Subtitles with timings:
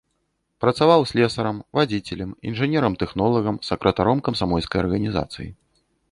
[0.63, 5.47] Працаваў слесарам, вадзіцелем, інжынерам-тэхнолагам, сакратаром камсамольскай арганізацыі.